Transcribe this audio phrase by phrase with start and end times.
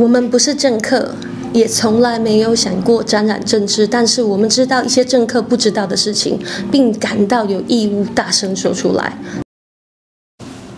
[0.00, 1.14] 我们不是政客，
[1.52, 9.18] 也从来没有想过沾染政治，但是我们知道一些政客不知道的事情，并感到有义务大声说出来。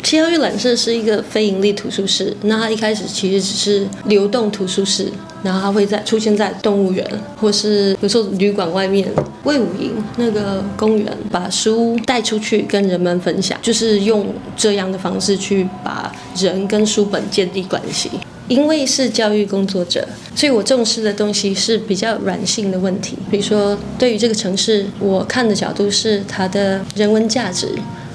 [0.03, 5.09] 七号阅览室是一个非营利图书室，那它一开始其实只是流动图书室，
[5.45, 7.09] 然后它会在出现在动物园
[7.41, 9.09] 或是有时候旅馆外面、
[9.45, 14.27] 魏武营那个公园，把书带出去跟人们分享，就是用
[14.57, 18.11] 这样的方式去把人跟书本建立关系。
[18.49, 23.17] 因为是教育工作者，所以我重视的东西是比较软性的问题。
[23.31, 27.69] 比如说，对于这个城市，我看的角度是它的人文价值。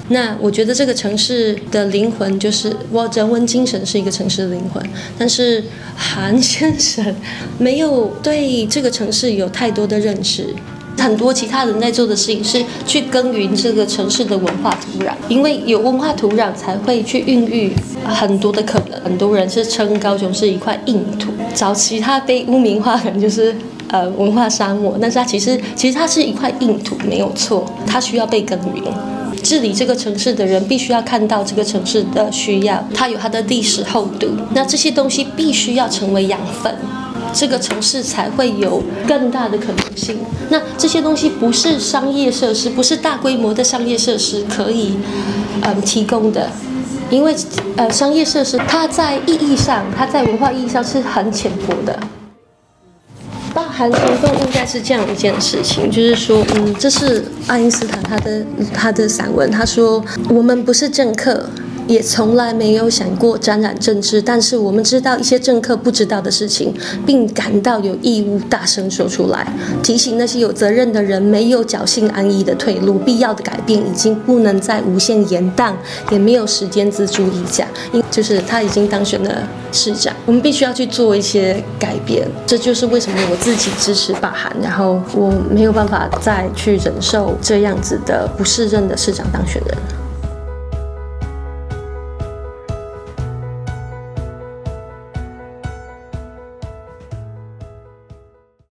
[0.08, 4.84] 那我觉得这个城市的灵魂就是我人文精神是一个城市的灵魂。
[5.16, 5.62] 但是
[5.96, 7.14] 韩先生
[7.58, 10.54] 没有对这个城市有太多的认识。
[11.00, 17.72] 很多其他人在做的事情是去耕耘这个城市的文化土壤，因为有文化土壤才会去孕育
[18.04, 19.00] 很多的可能。
[19.02, 23.56] 很多人是称高雄是一块硬土，早期他被污名化，可能就是
[23.88, 28.84] 呃文化沙漠，但是它其实其实它是一块硬土，没有错，它需要被耕耘。
[29.42, 36.74] 治理这个城市的人必须要看到这个城市的需要，它有它的历史厚度，那这些东西必须要成为养分。
[37.32, 40.18] 这个城市才会有更大的可能性。
[40.48, 44.96] 那这些东西不是商业设施，不是大规模的商业设施可以
[45.62, 46.50] 嗯提供的，
[47.08, 47.34] 因为
[47.76, 51.98] 呃商业设施它在意义上，它在文化意义上是很浅薄的。
[53.52, 61.50] 包含行动应该是这样一件事情，就是说，嗯，这是爱因斯坦他的他的散文，他说我们不是政客。
[61.90, 66.72] 也从来没有想过沾染政治，但是我们知道一些政客不知道的事情，
[67.04, 69.44] 并感到有义务大声说出来，
[69.82, 75.72] 提醒那些有责任的人，没有侥幸安逸的退路，必要的改变已经不能再无限延宕，
[76.12, 89.99] 也没有时间錙铢以假，因就是他已经当选了市长，我们必须要去做一些改变，这就是为什么我自己支持罢韩，然后我没有办法再去忍受这样子的不适任的市长当选人。